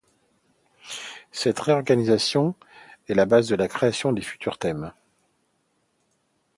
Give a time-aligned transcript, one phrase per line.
[1.31, 2.55] Cette réorganisation
[3.07, 4.93] est la base de la création des futurs thèmes.